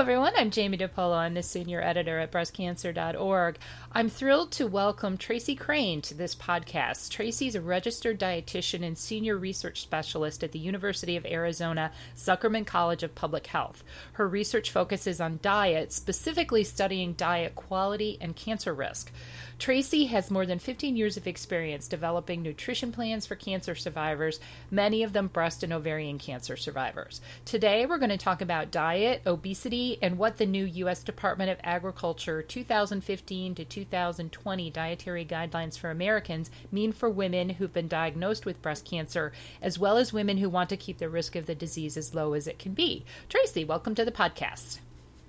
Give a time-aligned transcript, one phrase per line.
[0.00, 0.32] everyone.
[0.34, 1.14] I'm Jamie DePolo.
[1.14, 3.58] I'm the senior editor at breastcancer.org.
[3.92, 7.10] I'm thrilled to welcome Tracy Crane to this podcast.
[7.10, 13.02] Tracy's a registered dietitian and senior research specialist at the University of Arizona Zuckerman College
[13.02, 13.84] of Public Health.
[14.14, 19.12] Her research focuses on diet, specifically studying diet quality and cancer risk.
[19.58, 24.40] Tracy has more than 15 years of experience developing nutrition plans for cancer survivors,
[24.70, 27.20] many of them breast and ovarian cancer survivors.
[27.44, 31.02] Today, we're going to talk about diet, obesity, and what the new U.S.
[31.02, 37.88] Department of Agriculture 2015 to 2020 dietary guidelines for Americans mean for women who've been
[37.88, 41.46] diagnosed with breast cancer, as well as women who want to keep the risk of
[41.46, 43.04] the disease as low as it can be.
[43.28, 44.78] Tracy, welcome to the podcast.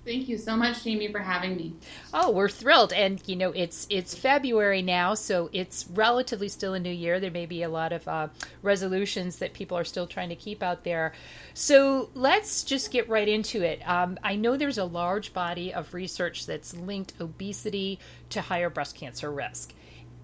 [0.03, 1.73] Thank you so much, Jamie, for having me.
[2.11, 6.79] Oh, we're thrilled, and you know it's it's February now, so it's relatively still a
[6.79, 7.19] new year.
[7.19, 8.29] There may be a lot of uh,
[8.63, 11.13] resolutions that people are still trying to keep out there.
[11.53, 13.87] So let's just get right into it.
[13.87, 17.99] Um, I know there's a large body of research that's linked obesity
[18.31, 19.71] to higher breast cancer risk.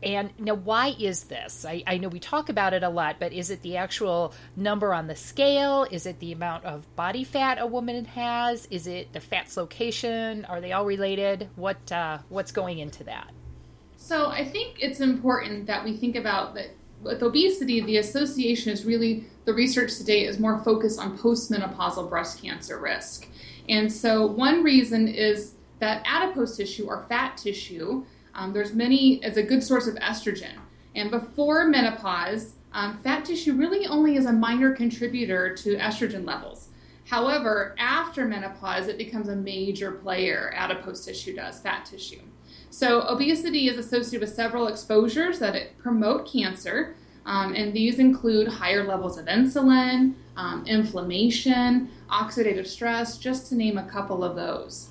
[0.04, 1.66] And now, why is this?
[1.66, 4.94] I, I, know we talk about it a lot, but is it the actual number
[4.94, 5.88] on the scale?
[5.90, 8.68] Is it the amount of body fat a woman has?
[8.70, 10.46] Is it the fat's location?
[10.46, 11.50] Are they all related?
[11.56, 13.32] What uh, what's going into that?
[13.98, 16.70] So I think it's important that we think about that
[17.02, 22.42] with obesity, the association is really the research today is more focused on postmenopausal breast
[22.42, 23.28] cancer risk.
[23.70, 28.04] And so one reason is that adipose tissue or fat tissue
[28.38, 30.54] um, there's many, it's a good source of estrogen.
[30.96, 36.70] And before menopause, um, fat tissue really only is a minor contributor to estrogen levels.
[37.06, 42.22] However, after menopause, it becomes a major player, adipose tissue does, fat tissue.
[42.70, 48.84] So, obesity is associated with several exposures that promote cancer, um, and these include higher
[48.84, 54.90] levels of insulin, um, inflammation, oxidative stress, just to name a couple of those.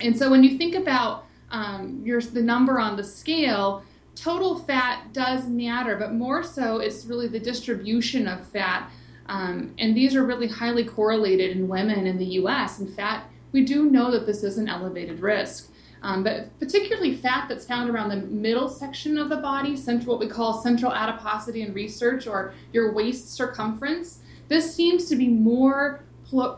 [0.00, 5.12] And so, when you think about um, your the number on the scale, total fat
[5.12, 8.90] does matter, but more so it's really the distribution of fat.
[9.26, 12.80] Um, and these are really highly correlated in women in the U.S.
[12.80, 15.68] In fact, we do know that this is an elevated risk.
[16.02, 20.26] Um, but particularly fat that's found around the middle section of the body, central, what
[20.26, 24.18] we call central adiposity in research, or your waist circumference.
[24.48, 26.02] This seems to be more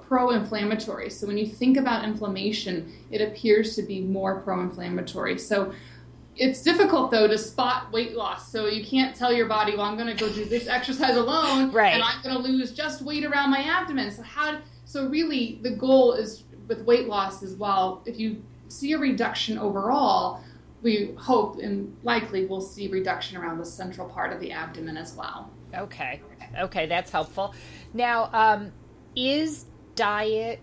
[0.07, 1.11] pro inflammatory.
[1.11, 5.39] So when you think about inflammation, it appears to be more pro inflammatory.
[5.39, 5.73] So
[6.37, 8.51] it's difficult though to spot weight loss.
[8.51, 11.73] So you can't tell your body, well, I'm going to go do this exercise alone,
[11.73, 11.95] right.
[11.95, 14.11] and I'm going to lose just weight around my abdomen.
[14.11, 14.61] So how?
[14.85, 19.59] So really, the goal is with weight loss is well, if you see a reduction
[19.59, 20.43] overall,
[20.83, 25.15] we hope and likely we'll see reduction around the central part of the abdomen as
[25.15, 25.51] well.
[25.75, 26.21] Okay,
[26.59, 27.55] okay, that's helpful.
[27.95, 28.73] Now, um,
[29.17, 30.61] is diet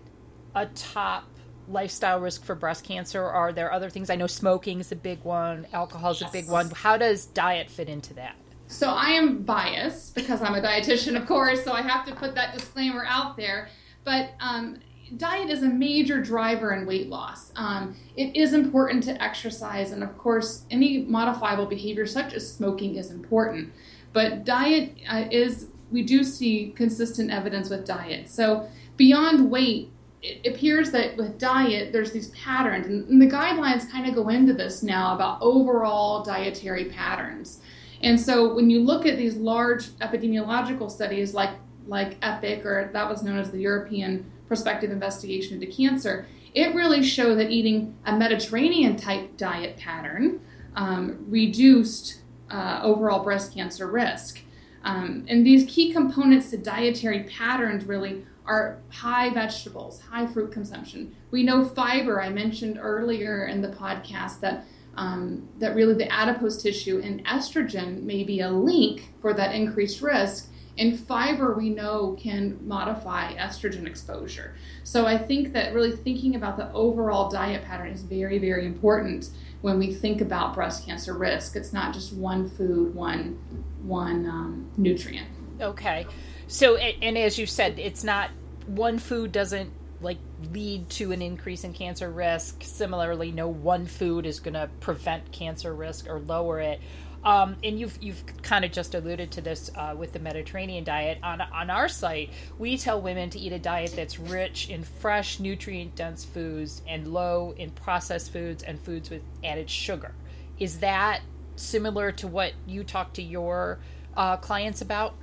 [0.54, 1.24] a top
[1.68, 3.22] lifestyle risk for breast cancer?
[3.22, 4.10] Are there other things?
[4.10, 6.30] I know smoking is a big one, alcohol is yes.
[6.30, 6.70] a big one.
[6.70, 8.36] How does diet fit into that?
[8.66, 12.34] So I am biased because I'm a dietitian, of course, so I have to put
[12.34, 13.68] that disclaimer out there.
[14.04, 14.78] But um,
[15.16, 17.52] diet is a major driver in weight loss.
[17.54, 22.96] Um, it is important to exercise, and of course, any modifiable behavior such as smoking
[22.96, 23.72] is important.
[24.12, 28.28] But diet uh, is we do see consistent evidence with diet.
[28.28, 29.90] So beyond weight,
[30.22, 34.52] it appears that with diet, there's these patterns, and the guidelines kind of go into
[34.52, 37.60] this now about overall dietary patterns.
[38.02, 41.50] And so when you look at these large epidemiological studies like
[41.88, 47.02] like EPIC, or that was known as the European Prospective Investigation into Cancer, it really
[47.02, 50.40] showed that eating a Mediterranean type diet pattern
[50.76, 54.42] um, reduced uh, overall breast cancer risk.
[54.84, 61.14] Um, and these key components to dietary patterns really are high vegetables, high fruit consumption.
[61.30, 62.20] We know fiber.
[62.20, 68.02] I mentioned earlier in the podcast that um, that really the adipose tissue and estrogen
[68.02, 70.48] may be a link for that increased risk.
[70.78, 74.54] And fiber, we know, can modify estrogen exposure.
[74.84, 79.30] So I think that really thinking about the overall diet pattern is very, very important
[79.62, 81.56] when we think about breast cancer risk.
[81.56, 83.38] It's not just one food, one
[83.82, 85.28] one um, nutrient.
[85.60, 86.06] Okay,
[86.46, 88.30] so and as you said, it's not
[88.66, 90.18] one food doesn't like
[90.52, 92.62] lead to an increase in cancer risk.
[92.62, 96.80] Similarly, no one food is going to prevent cancer risk or lower it.
[97.24, 101.18] Um, and you've you've kind of just alluded to this uh, with the Mediterranean diet.
[101.22, 105.38] On on our site, we tell women to eat a diet that's rich in fresh,
[105.38, 110.14] nutrient dense foods and low in processed foods and foods with added sugar.
[110.58, 111.20] Is that
[111.54, 113.78] similar to what you talk to your
[114.16, 115.14] uh, clients about?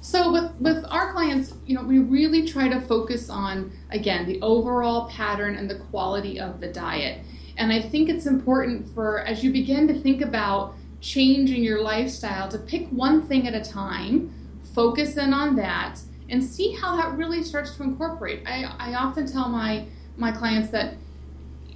[0.00, 4.40] So with with our clients, you know, we really try to focus on again the
[4.40, 7.24] overall pattern and the quality of the diet.
[7.56, 12.48] And I think it's important for as you begin to think about changing your lifestyle
[12.48, 14.32] to pick one thing at a time,
[14.74, 18.42] focus in on that, and see how that really starts to incorporate.
[18.46, 19.84] I, I often tell my
[20.16, 20.94] my clients that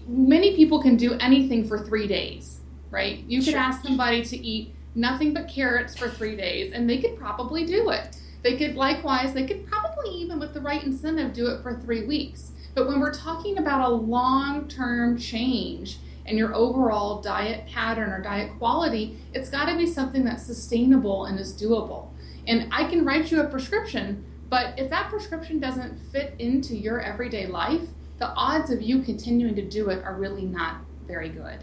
[0.06, 2.60] many people can do anything for three days,
[2.90, 3.19] right?
[3.26, 7.19] You could ask somebody to eat nothing but carrots for three days, and they could
[7.19, 8.16] probably do it.
[8.42, 12.06] They could likewise, they could probably even with the right incentive do it for three
[12.06, 12.52] weeks.
[12.75, 15.98] But when we're talking about a long term change
[16.28, 21.26] in your overall diet pattern or diet quality, it's got to be something that's sustainable
[21.26, 22.08] and is doable.
[22.46, 27.00] And I can write you a prescription, but if that prescription doesn't fit into your
[27.00, 27.82] everyday life,
[28.19, 30.76] the odds of you continuing to do it are really not
[31.06, 31.58] very good.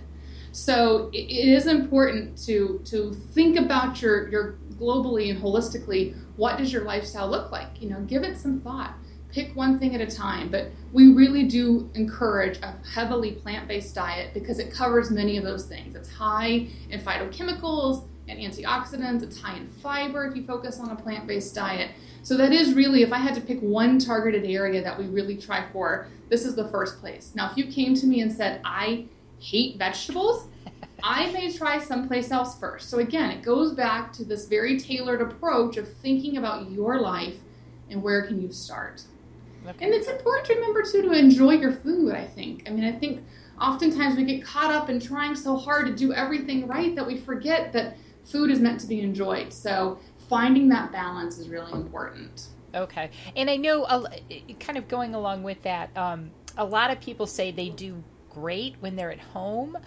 [0.51, 6.71] So it is important to to think about your your globally and holistically what does
[6.71, 7.81] your lifestyle look like?
[7.81, 8.93] You know, give it some thought.
[9.35, 14.33] Pick one thing at a time, but we really do encourage a heavily plant-based diet
[14.33, 15.93] because it covers many of those things.
[15.93, 20.95] It's high in phytochemicals and antioxidants, it's high in fiber if you focus on a
[20.95, 21.91] plant-based diet.
[22.23, 25.35] So that is really if I had to pick one targeted area that we really
[25.35, 27.33] try for, this is the first place.
[27.35, 29.07] Now, if you came to me and said, "I
[29.41, 30.47] hate vegetables,
[31.03, 32.89] I may try someplace else first.
[32.89, 37.35] So again, it goes back to this very tailored approach of thinking about your life
[37.89, 39.03] and where can you start.
[39.67, 39.85] Okay.
[39.85, 42.63] And it's important to remember too to enjoy your food, I think.
[42.67, 43.23] I mean, I think
[43.59, 47.17] oftentimes we get caught up in trying so hard to do everything right that we
[47.17, 49.53] forget that food is meant to be enjoyed.
[49.53, 52.47] So finding that balance is really important.
[52.73, 53.09] Okay.
[53.35, 54.09] And I know, uh,
[54.59, 58.75] kind of going along with that, um, a lot of people say they do great
[58.81, 59.77] when they're at home,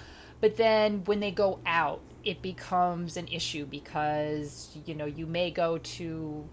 [0.41, 5.51] but then when they go out, it becomes an issue because, you know, you may
[5.51, 6.49] go to,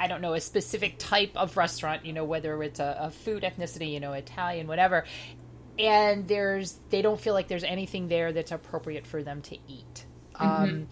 [0.00, 3.42] I don't know, a specific type of restaurant, you know, whether it's a, a food
[3.42, 5.04] ethnicity, you know, Italian, whatever,
[5.78, 10.06] and there's, they don't feel like there's anything there that's appropriate for them to eat.
[10.34, 10.64] Mm-hmm.
[10.64, 10.88] Um,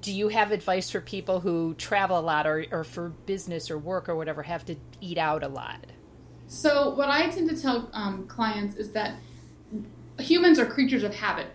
[0.00, 3.76] do you have advice for people who travel a lot or, or for business or
[3.76, 5.86] work or whatever have to eat out a lot?
[6.46, 9.16] So, what I tend to tell um, clients is that
[10.18, 11.48] humans are creatures of habit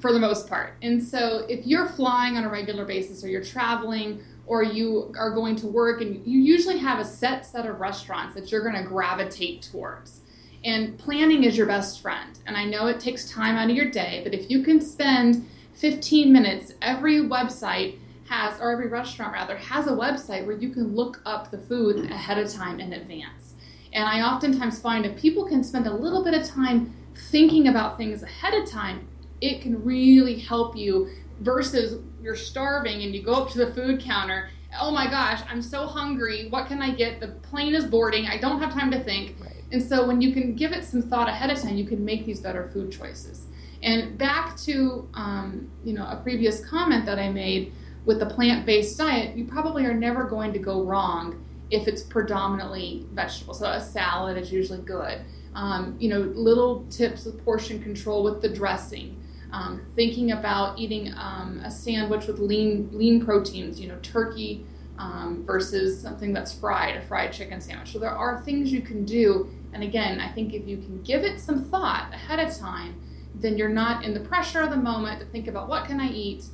[0.00, 0.74] for the most part.
[0.82, 5.30] And so if you're flying on a regular basis or you're traveling or you are
[5.30, 8.82] going to work and you usually have a set set of restaurants that you're going
[8.82, 10.20] to gravitate towards.
[10.64, 12.38] And planning is your best friend.
[12.46, 15.48] And I know it takes time out of your day, but if you can spend
[15.74, 17.98] 15 minutes, every website
[18.28, 22.10] has, or every restaurant rather, has a website where you can look up the food
[22.10, 23.54] ahead of time in advance.
[23.92, 26.94] And I oftentimes find if people can spend a little bit of time
[27.30, 29.06] thinking about things ahead of time,
[29.40, 34.00] it can really help you versus you're starving and you go up to the food
[34.00, 34.50] counter
[34.80, 36.48] oh my gosh i'm so hungry.
[36.48, 37.20] What can i get?
[37.20, 38.26] The plane is boarding.
[38.26, 39.36] I don't have time to think.
[39.40, 39.54] Right.
[39.72, 42.26] and so when you can give it some thought ahead of time you can make
[42.26, 43.46] these better food choices.
[43.82, 47.72] And back to um, you know a previous comment that i made
[48.04, 53.06] with the plant-based diet you probably are never going to go wrong if it's predominantly
[53.12, 53.52] vegetable.
[53.52, 55.20] So a salad is usually good.
[55.54, 59.17] Um, you know little tips of portion control with the dressing
[59.52, 64.66] um, thinking about eating um, a sandwich with lean lean proteins, you know, turkey
[64.98, 67.92] um, versus something that's fried, a fried chicken sandwich.
[67.92, 69.48] So there are things you can do.
[69.72, 73.00] And again, I think if you can give it some thought ahead of time,
[73.34, 76.08] then you're not in the pressure of the moment to think about what can I
[76.08, 76.44] eat,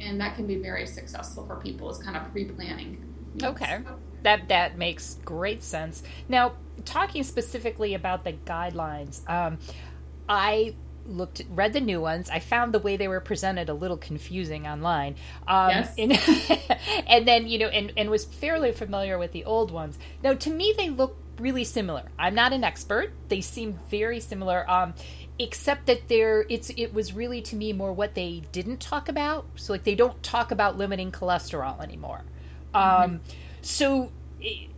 [0.00, 1.90] and that can be very successful for people.
[1.90, 3.02] Is kind of pre-planning.
[3.42, 3.80] Okay,
[4.22, 6.02] that that makes great sense.
[6.28, 9.58] Now, talking specifically about the guidelines, um,
[10.28, 10.74] I
[11.06, 12.30] looked read the new ones.
[12.30, 15.16] I found the way they were presented a little confusing online.
[15.46, 15.94] Um, yes.
[15.98, 19.98] and, and then you know and, and was fairly familiar with the old ones.
[20.22, 22.04] Now to me they look really similar.
[22.18, 23.12] I'm not an expert.
[23.28, 24.94] They seem very similar um,
[25.38, 29.46] except that there it's it was really to me more what they didn't talk about.
[29.56, 32.22] So like they don't talk about limiting cholesterol anymore.
[32.74, 33.02] Mm-hmm.
[33.02, 33.20] um,
[33.62, 34.10] so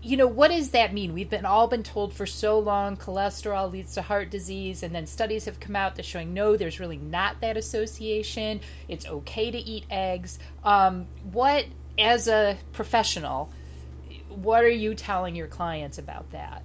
[0.03, 1.13] you know what does that mean?
[1.13, 5.07] We've been all been told for so long cholesterol leads to heart disease and then
[5.07, 8.61] studies have come out that showing no there's really not that association.
[8.89, 10.39] It's okay to eat eggs.
[10.63, 11.67] Um, what
[11.99, 13.51] as a professional
[14.29, 16.63] what are you telling your clients about that?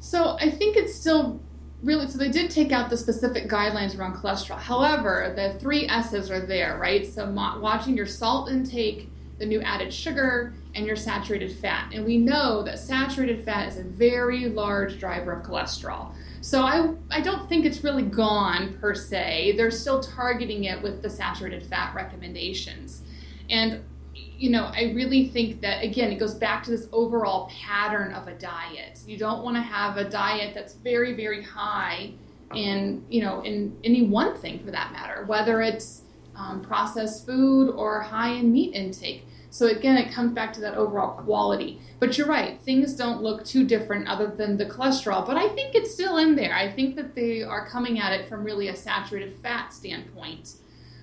[0.00, 1.40] So i think it's still
[1.82, 4.58] really so they did take out the specific guidelines around cholesterol.
[4.58, 7.06] However the three s's are there right?
[7.06, 7.28] So
[7.60, 11.92] watching your salt intake the new added sugar and your saturated fat.
[11.92, 16.12] And we know that saturated fat is a very large driver of cholesterol.
[16.40, 19.54] So I, I don't think it's really gone per se.
[19.56, 23.02] They're still targeting it with the saturated fat recommendations.
[23.50, 23.82] And
[24.14, 28.28] you know, I really think that again, it goes back to this overall pattern of
[28.28, 29.00] a diet.
[29.06, 32.12] You don't want to have a diet that's very, very high
[32.54, 36.02] in, you know, in any one thing for that matter, whether it's
[36.38, 39.24] um, processed food or high in meat intake.
[39.50, 41.80] So again, it comes back to that overall quality.
[41.98, 45.74] But you're right, things don't look too different other than the cholesterol, but I think
[45.74, 46.54] it's still in there.
[46.54, 50.54] I think that they are coming at it from really a saturated fat standpoint.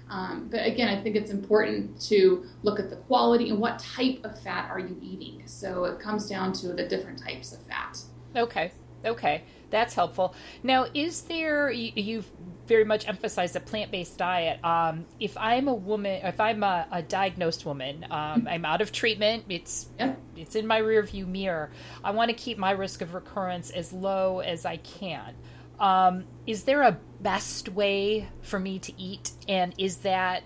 [0.09, 4.19] Um, but again, I think it's important to look at the quality and what type
[4.23, 5.41] of fat are you eating.
[5.47, 7.99] So it comes down to the different types of fat.
[8.35, 8.71] Okay.
[9.03, 9.43] Okay.
[9.71, 10.35] That's helpful.
[10.61, 12.25] Now, is there, you, have
[12.67, 14.63] very much emphasize a plant based diet.
[14.63, 18.47] Um, if I'm a woman, if I'm a, a diagnosed woman, um.
[18.55, 20.19] I'm out of treatment, it's, yep.
[20.35, 21.71] it's in my rearview mirror.
[22.03, 25.35] I want to keep my risk of recurrence as low as I can.
[25.79, 29.31] Um, is there a best way for me to eat?
[29.49, 30.43] And is that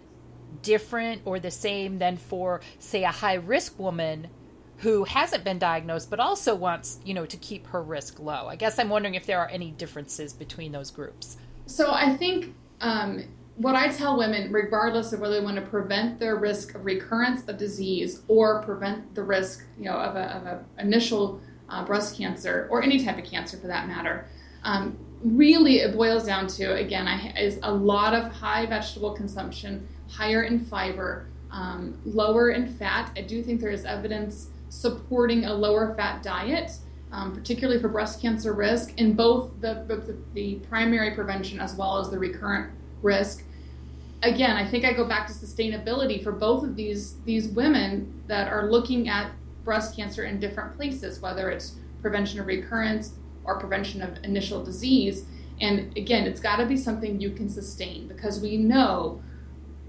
[0.62, 4.28] different or the same than for, say, a high risk woman
[4.78, 8.48] who hasn't been diagnosed but also wants, you know, to keep her risk low?
[8.48, 11.38] I guess I'm wondering if there are any differences between those groups.
[11.70, 13.24] So I think um,
[13.56, 17.48] what I tell women, regardless of whether they want to prevent their risk of recurrence
[17.48, 22.18] of disease or prevent the risk, you know, of a, of a initial uh, breast
[22.18, 24.26] cancer or any type of cancer for that matter,
[24.64, 29.88] um, really it boils down to again I, is a lot of high vegetable consumption
[30.08, 33.12] higher in fiber um, lower in fat.
[33.16, 36.72] I do think there is evidence supporting a lower fat diet
[37.12, 41.98] um, particularly for breast cancer risk in both the, the, the primary prevention as well
[41.98, 43.44] as the recurrent risk
[44.24, 48.52] again i think i go back to sustainability for both of these these women that
[48.52, 49.32] are looking at
[49.64, 53.14] breast cancer in different places whether it's prevention of recurrence
[53.44, 55.26] or prevention of initial disease.
[55.62, 59.22] And again, it's got to be something you can sustain because we know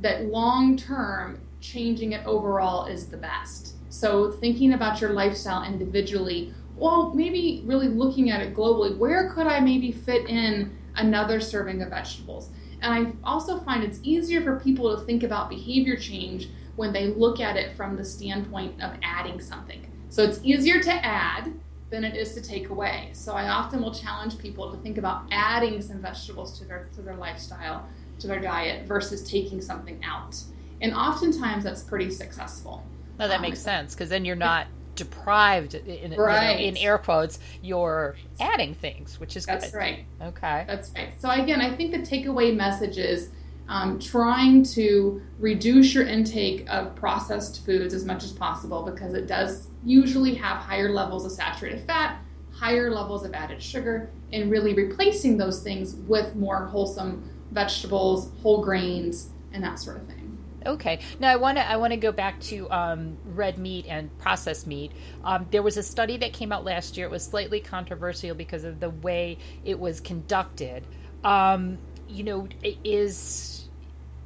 [0.00, 3.74] that long term, changing it overall is the best.
[3.90, 9.46] So, thinking about your lifestyle individually, well, maybe really looking at it globally, where could
[9.46, 12.50] I maybe fit in another serving of vegetables?
[12.82, 17.08] And I also find it's easier for people to think about behavior change when they
[17.08, 19.86] look at it from the standpoint of adding something.
[20.08, 21.52] So, it's easier to add
[21.90, 23.10] than it is to take away.
[23.12, 27.02] So I often will challenge people to think about adding some vegetables to their to
[27.02, 27.86] their lifestyle,
[28.20, 30.36] to their diet versus taking something out.
[30.80, 32.84] And oftentimes that's pretty successful.
[33.18, 34.66] No, that um, makes sense because then you're not
[35.00, 36.52] deprived in, right.
[36.52, 39.76] you know, in air quotes you're adding things which is that's good.
[39.76, 43.30] right okay that's right so again i think the takeaway message is
[43.70, 49.28] um, trying to reduce your intake of processed foods as much as possible because it
[49.28, 52.20] does usually have higher levels of saturated fat,
[52.52, 58.60] higher levels of added sugar, and really replacing those things with more wholesome vegetables, whole
[58.60, 60.19] grains, and that sort of thing.
[60.66, 61.00] Okay.
[61.18, 64.66] Now I want to I want to go back to um, red meat and processed
[64.66, 64.92] meat.
[65.24, 67.06] Um, there was a study that came out last year.
[67.06, 70.86] It was slightly controversial because of the way it was conducted.
[71.24, 72.48] Um, you know,
[72.84, 73.68] is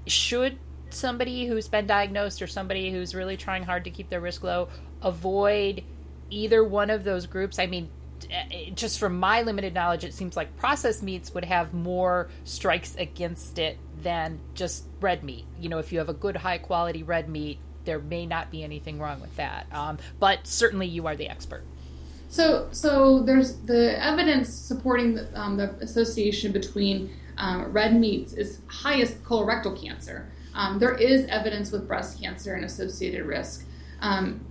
[0.07, 0.59] should
[0.91, 4.69] somebody who's been diagnosed or somebody who's really trying hard to keep their risk low
[5.03, 5.85] avoid
[6.31, 7.59] either one of those groups?
[7.59, 7.91] I mean,
[8.75, 13.59] just from my limited knowledge, it seems like processed meats would have more strikes against
[13.59, 15.45] it than just red meat.
[15.61, 18.63] You know, if you have a good high quality red meat, there may not be
[18.63, 19.67] anything wrong with that.
[19.73, 21.65] Um, but certainly, you are the expert.
[22.29, 28.61] So, so there's the evidence supporting the, um, the association between um, red meats is
[28.67, 30.33] highest colorectal cancer.
[30.55, 33.67] Um, there is evidence with breast cancer and associated risk.
[34.01, 34.45] Um,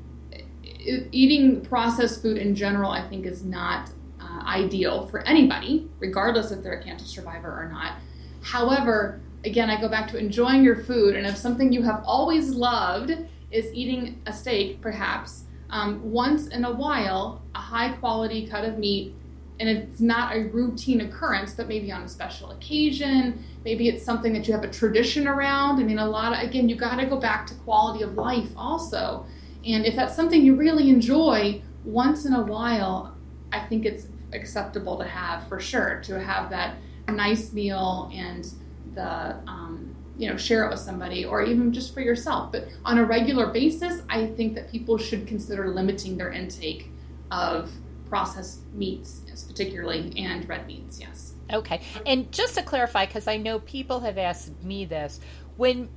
[1.11, 6.63] eating processed food in general, I think, is not uh, ideal for anybody, regardless if
[6.63, 7.97] they're a cancer survivor or not.
[8.41, 12.51] However, again, I go back to enjoying your food, and if something you have always
[12.51, 13.11] loved
[13.51, 18.77] is eating a steak, perhaps, um, once in a while, a high quality cut of
[18.77, 19.15] meat,
[19.59, 24.33] and it's not a routine occurrence, but maybe on a special occasion, maybe it's something
[24.33, 25.79] that you have a tradition around.
[25.79, 28.49] I mean, a lot of, again, you got to go back to quality of life
[28.57, 29.25] also.
[29.65, 33.15] And if that's something you really enjoy, once in a while,
[33.51, 36.75] I think it's acceptable to have for sure to have that
[37.08, 38.51] nice meal and
[38.96, 42.51] the um, you know share it with somebody or even just for yourself.
[42.51, 46.89] But on a regular basis, I think that people should consider limiting their intake
[47.32, 47.72] of
[48.10, 51.00] processed meats, particularly and red meats.
[51.00, 51.34] Yes.
[51.51, 55.20] Okay, and just to clarify, because I know people have asked me this,
[55.58, 55.89] when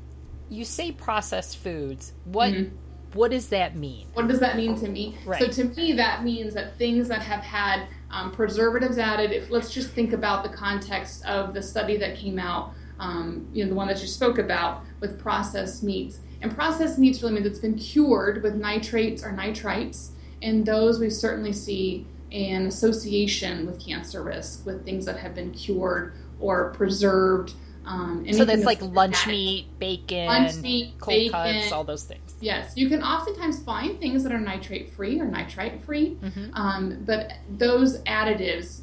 [0.48, 2.76] you say processed foods, what mm-hmm
[3.16, 4.06] what does that mean?
[4.12, 5.16] What does that mean to me?
[5.24, 5.40] Right.
[5.40, 9.32] So to me, that means that things that have had um, preservatives added.
[9.32, 13.64] If let's just think about the context of the study that came out, um, you
[13.64, 16.20] know, the one that you spoke about with processed meats.
[16.42, 20.10] And processed meats really means it's been cured with nitrates or nitrites,
[20.42, 25.52] and those we certainly see an association with cancer risk with things that have been
[25.52, 27.54] cured or preserved.
[27.86, 32.25] Um, so that's like lunch meat, bacon, lunch meat, cold bacon, cuts, all those things.
[32.40, 36.54] Yes, you can oftentimes find things that are nitrate free or nitrite free, mm-hmm.
[36.54, 38.82] um, but those additives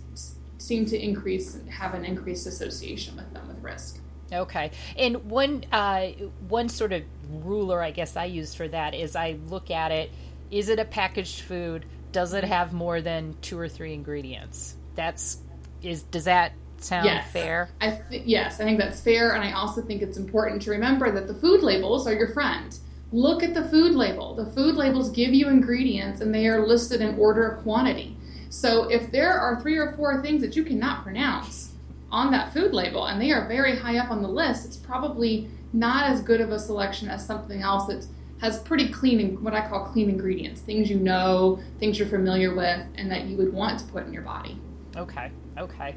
[0.58, 4.00] seem to increase, have an increased association with them with risk.
[4.32, 6.08] Okay, and one uh,
[6.48, 10.10] one sort of ruler I guess I use for that is I look at it:
[10.50, 11.86] is it a packaged food?
[12.12, 14.76] Does it have more than two or three ingredients?
[14.96, 15.38] That's
[15.84, 17.32] is does that sound yes.
[17.32, 17.70] fair?
[17.82, 21.12] I th- yes, I think that's fair, and I also think it's important to remember
[21.12, 22.78] that the food labels are your friend.
[23.14, 24.34] Look at the food label.
[24.34, 28.18] The food labels give you ingredients, and they are listed in order of quantity.
[28.50, 31.74] So if there are three or four things that you cannot pronounce
[32.12, 35.48] on that food label and they are very high up on the list, it's probably
[35.74, 38.06] not as good of a selection as something else that
[38.42, 42.86] has pretty clean, what I call clean ingredients, things you know, things you're familiar with,
[42.96, 44.60] and that you would want to put in your body.
[44.96, 45.96] Okay, okay.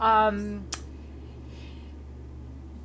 [0.00, 0.66] Um,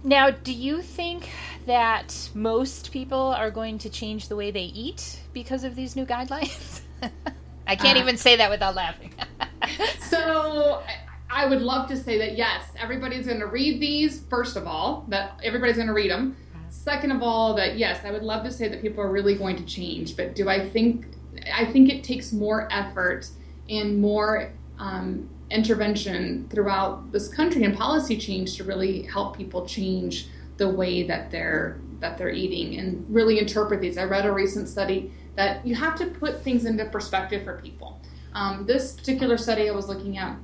[0.04, 1.30] now, do you think
[1.66, 6.06] that most people are going to change the way they eat because of these new
[6.06, 6.82] guidelines?
[7.68, 9.14] I can't uh, even say that without laughing.
[10.00, 10.84] so
[11.30, 14.22] I would love to say that yes, everybody's going to read these.
[14.30, 16.38] First of all, that everybody's going to read them.
[16.70, 19.56] Second of all, that yes, I would love to say that people are really going
[19.56, 20.18] to change.
[20.18, 21.08] But do I think?
[21.54, 23.28] I think it takes more effort
[23.70, 30.28] and more um, intervention throughout this country and policy change to really help people change
[30.58, 33.98] the way that they're that they're eating and really interpret these.
[33.98, 38.02] I read a recent study that you have to put things into perspective for people.
[38.34, 40.38] Um, this particular study I was looking at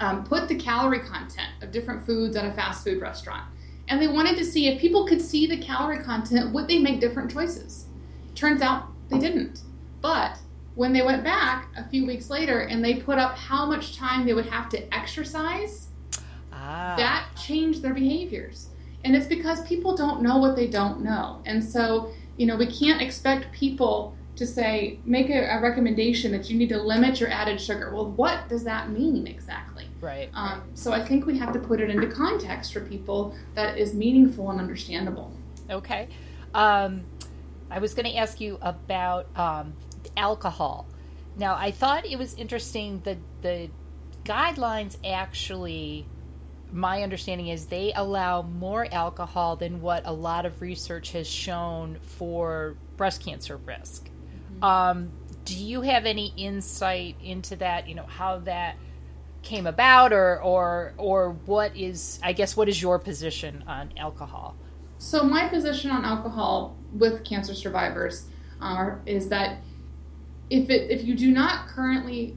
[0.00, 3.44] um, put the calorie content of different foods at a fast food restaurant.
[3.88, 7.00] And they wanted to see if people could see the calorie content, would they make
[7.00, 7.86] different choices?
[8.34, 9.60] Turns out they didn't.
[10.00, 10.38] But
[10.74, 14.26] when they went back a few weeks later and they put up how much time
[14.26, 15.88] they would have to exercise,
[16.52, 16.94] ah.
[16.96, 18.68] that changed their behaviors.
[19.04, 21.42] And it's because people don't know what they don't know.
[21.44, 26.50] And so, you know, we can't expect people to say, make a, a recommendation that
[26.50, 27.94] you need to limit your added sugar.
[27.94, 29.86] Well, what does that mean exactly?
[30.00, 30.28] Right.
[30.34, 33.94] Um, so I think we have to put it into context for people that is
[33.94, 35.32] meaningful and understandable.
[35.70, 36.08] Okay.
[36.52, 37.04] Um,
[37.70, 39.74] I was going to ask you about um,
[40.16, 40.86] alcohol.
[41.36, 43.70] Now, I thought it was interesting that the
[44.24, 46.06] guidelines actually,
[46.74, 51.98] my understanding is they allow more alcohol than what a lot of research has shown
[52.02, 54.06] for breast cancer risk.
[54.08, 54.64] Mm-hmm.
[54.64, 55.12] Um,
[55.44, 57.88] do you have any insight into that?
[57.88, 58.76] You know, how that
[59.42, 64.56] came about or or or what is I guess what is your position on alcohol?
[64.98, 68.26] So my position on alcohol with cancer survivors
[68.60, 69.58] uh, is that
[70.50, 72.36] if it if you do not currently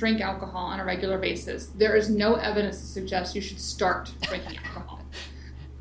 [0.00, 4.10] drink alcohol on a regular basis, there is no evidence to suggest you should start
[4.22, 4.98] drinking alcohol.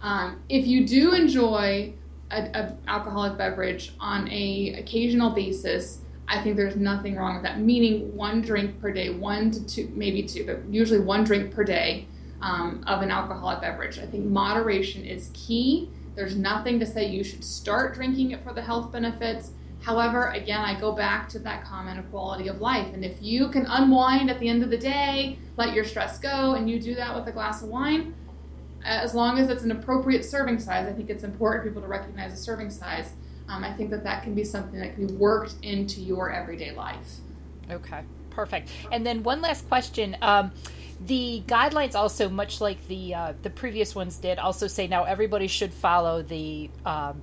[0.01, 1.91] Um, if you do enjoy
[2.31, 7.59] an alcoholic beverage on a occasional basis, I think there's nothing wrong with that.
[7.59, 11.65] Meaning one drink per day, one to two, maybe two, but usually one drink per
[11.65, 12.07] day
[12.41, 13.99] um, of an alcoholic beverage.
[13.99, 15.89] I think moderation is key.
[16.15, 19.51] There's nothing to say you should start drinking it for the health benefits.
[19.81, 22.93] However, again, I go back to that comment of quality of life.
[22.93, 26.53] And if you can unwind at the end of the day, let your stress go,
[26.53, 28.13] and you do that with a glass of wine,
[28.83, 31.87] as long as it's an appropriate serving size, I think it's important for people to
[31.87, 33.13] recognize a serving size
[33.49, 36.71] um, I think that that can be something that can be worked into your everyday
[36.71, 37.17] life.
[37.69, 38.69] Okay, perfect.
[38.91, 40.15] And then one last question.
[40.21, 40.51] Um,
[41.01, 45.47] the guidelines also, much like the uh, the previous ones did, also say now everybody
[45.47, 47.21] should follow the um,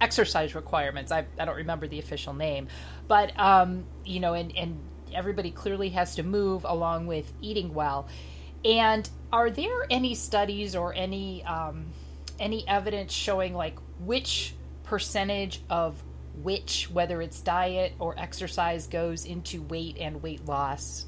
[0.00, 1.12] exercise requirements.
[1.12, 2.68] I, I don't remember the official name,
[3.08, 4.78] but um, you know, and and
[5.14, 8.08] everybody clearly has to move along with eating well.
[8.64, 11.86] And are there any studies or any um,
[12.38, 14.54] any evidence showing like which
[14.84, 16.02] percentage of
[16.42, 21.06] which, whether it's diet or exercise, goes into weight and weight loss?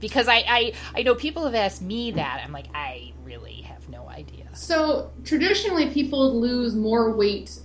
[0.00, 2.42] Because I, I, I know people have asked me that.
[2.44, 4.48] I'm like, I really have no idea.
[4.54, 7.58] So traditionally, people lose more weight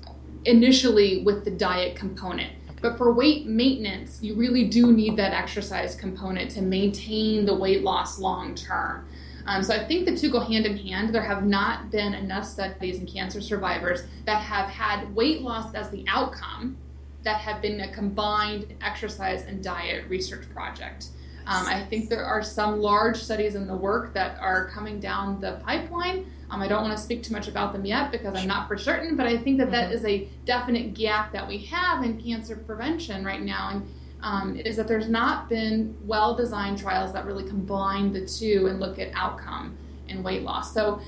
[0.50, 2.54] initially with the diet component.
[2.82, 7.84] But for weight maintenance, you really do need that exercise component to maintain the weight
[7.84, 9.08] loss long term.
[9.46, 11.14] Um, so I think the two go hand in hand.
[11.14, 15.90] There have not been enough studies in cancer survivors that have had weight loss as
[15.90, 16.78] the outcome
[17.24, 21.08] that have been a combined exercise and diet research project.
[21.48, 25.42] Um, I think there are some large studies in the work that are coming down
[25.42, 26.32] the pipeline.
[26.52, 28.78] Um, I don't want to speak too much about them yet because I'm not for
[28.78, 29.74] certain, but I think that, mm-hmm.
[29.74, 33.70] that is a definite gap that we have in cancer prevention right now.
[33.70, 33.88] And
[34.22, 38.80] um, is that there's not been well designed trials that really combine the two and
[38.80, 39.78] look at outcome
[40.10, 40.74] and weight loss.
[40.74, 41.02] So,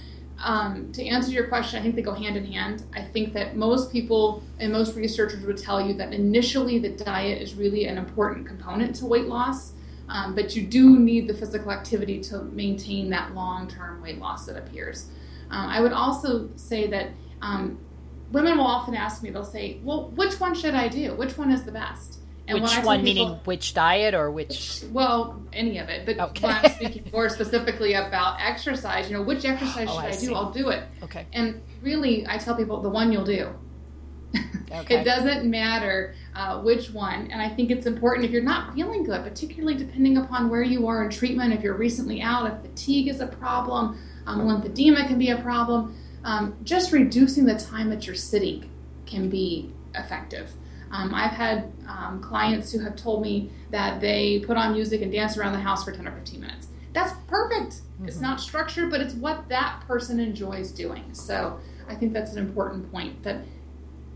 [0.43, 2.84] um, to answer your question, I think they go hand in hand.
[2.95, 7.41] I think that most people and most researchers would tell you that initially the diet
[7.41, 9.73] is really an important component to weight loss,
[10.10, 14.47] um, but you do need the physical activity to maintain that long term weight loss
[14.47, 15.10] that appears.
[15.51, 17.09] Um, I would also say that
[17.41, 17.77] um,
[18.31, 21.13] women will often ask me, they'll say, Well, which one should I do?
[21.15, 22.19] Which one is the best?
[22.47, 24.83] And which one, people, meaning which diet or which?
[24.91, 26.05] Well, any of it.
[26.05, 26.47] But okay.
[26.47, 30.19] when I'm speaking more specifically about exercise, you know, which exercise oh, should I, I
[30.19, 30.35] do?
[30.35, 30.83] I'll do it.
[31.03, 31.27] Okay.
[31.33, 33.53] And really, I tell people the one you'll do.
[34.73, 35.01] Okay.
[35.01, 37.29] it doesn't matter uh, which one.
[37.29, 40.87] And I think it's important if you're not feeling good, particularly depending upon where you
[40.87, 45.17] are in treatment, if you're recently out, if fatigue is a problem, um, lymphedema can
[45.17, 48.69] be a problem, um, just reducing the time that you're sitting
[49.05, 50.51] can be effective.
[50.91, 55.12] Um, I've had um, clients who have told me that they put on music and
[55.12, 56.67] dance around the house for 10 or 15 minutes.
[56.93, 57.75] That's perfect.
[57.75, 58.07] Mm-hmm.
[58.07, 61.13] It's not structured, but it's what that person enjoys doing.
[61.13, 63.38] So I think that's an important point that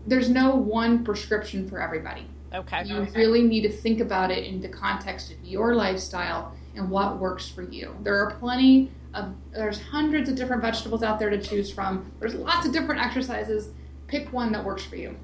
[0.06, 2.26] there's no one prescription for everybody.
[2.54, 2.84] Okay.
[2.84, 3.18] You okay.
[3.18, 7.48] really need to think about it in the context of your lifestyle and what works
[7.48, 7.96] for you.
[8.02, 12.10] There are plenty of, there's hundreds of different vegetables out there to choose from.
[12.20, 13.70] There's lots of different exercises.
[14.06, 15.16] Pick one that works for you.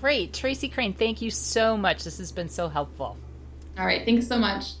[0.00, 0.32] Great.
[0.32, 2.04] Tracy Crane, thank you so much.
[2.04, 3.16] This has been so helpful.
[3.78, 4.04] All right.
[4.04, 4.72] Thanks so much.